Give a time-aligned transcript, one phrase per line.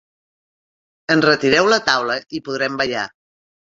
[1.15, 3.05] Enretireu la taula i podrem ballar.